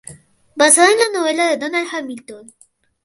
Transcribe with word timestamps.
Basada 0.55 0.91
en 0.91 0.97
la 1.13 1.19
novela 1.19 1.45
de 1.47 1.57
Donald 1.57 1.87
Hamilton. 1.93 2.51